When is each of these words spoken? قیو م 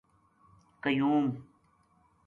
قیو 0.81 1.09
م 1.23 1.25